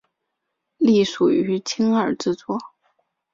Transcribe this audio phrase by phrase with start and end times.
[0.77, 2.57] 隶属于青二制作。